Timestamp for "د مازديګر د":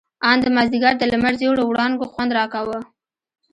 0.43-1.03